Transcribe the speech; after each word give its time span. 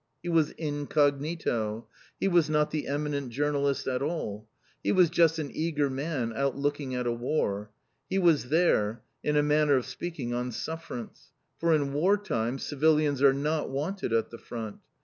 He 0.23 0.29
was 0.29 0.49
incognito. 0.57 1.87
He 2.19 2.27
was 2.27 2.49
not 2.49 2.71
the 2.71 2.87
eminent 2.87 3.29
journalist 3.29 3.85
at 3.87 4.01
all. 4.01 4.47
He 4.81 4.91
was 4.91 5.11
just 5.11 5.37
an 5.37 5.51
eager 5.53 5.91
man, 5.91 6.33
out 6.35 6.57
looking 6.57 6.95
at 6.95 7.05
a 7.05 7.11
War. 7.11 7.69
He 8.09 8.17
was 8.17 8.49
there, 8.49 9.03
in 9.23 9.37
a 9.37 9.43
manner 9.43 9.75
of 9.75 9.85
speaking, 9.85 10.33
on 10.33 10.49
suffrance. 10.53 11.33
For 11.59 11.71
in 11.75 11.93
War 11.93 12.17
time, 12.17 12.57
civilians 12.57 13.21
are 13.21 13.31
not 13.31 13.69
wanted 13.69 14.11
at 14.11 14.31
the 14.31 14.39
Front! 14.39 14.77